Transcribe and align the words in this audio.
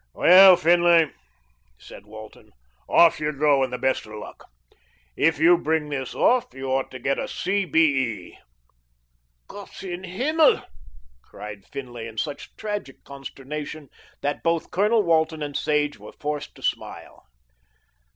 "Well, 0.15 0.57
Finlay," 0.57 1.11
said 1.77 2.07
Walton, 2.07 2.49
"off 2.89 3.19
you 3.19 3.31
go 3.31 3.61
and 3.63 3.71
the 3.71 3.77
best 3.77 4.07
of 4.07 4.13
luck. 4.15 4.45
If 5.15 5.37
you 5.37 5.59
bring 5.59 5.89
this 5.89 6.15
off 6.15 6.47
you 6.55 6.71
ought 6.71 6.89
to 6.89 6.97
get 6.97 7.19
a 7.19 7.27
C.B.E." 7.27 8.35
"Gott 9.47 9.83
in 9.83 10.03
himmel!" 10.05 10.63
cried 11.21 11.67
Finlay 11.67 12.07
in 12.07 12.17
such 12.17 12.55
tragic 12.55 13.03
consternation, 13.03 13.89
that 14.21 14.41
both 14.41 14.71
Colonel 14.71 15.03
Walton 15.03 15.43
and 15.43 15.55
Sage 15.55 15.99
were 15.99 16.13
forced 16.13 16.55
to 16.55 16.63
smile. 16.63 17.23